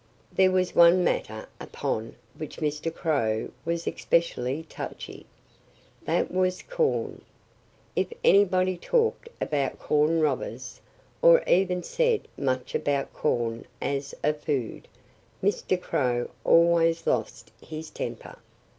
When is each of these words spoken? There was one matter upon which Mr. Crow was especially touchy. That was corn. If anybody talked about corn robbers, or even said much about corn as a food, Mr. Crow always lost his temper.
There 0.33 0.49
was 0.49 0.73
one 0.73 1.03
matter 1.03 1.47
upon 1.59 2.15
which 2.35 2.57
Mr. 2.57 2.91
Crow 2.91 3.51
was 3.65 3.85
especially 3.85 4.63
touchy. 4.63 5.27
That 6.05 6.31
was 6.31 6.63
corn. 6.63 7.21
If 7.95 8.11
anybody 8.23 8.77
talked 8.77 9.29
about 9.39 9.77
corn 9.77 10.19
robbers, 10.19 10.81
or 11.21 11.43
even 11.43 11.83
said 11.83 12.27
much 12.35 12.73
about 12.73 13.13
corn 13.13 13.65
as 13.79 14.15
a 14.23 14.33
food, 14.33 14.87
Mr. 15.43 15.79
Crow 15.79 16.31
always 16.43 17.05
lost 17.05 17.51
his 17.61 17.91
temper. 17.91 18.37